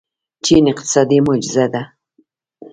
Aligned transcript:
چین 0.43 0.63
اقتصادي 0.73 1.17
معجزه 1.27 1.65
ده. 1.73 1.83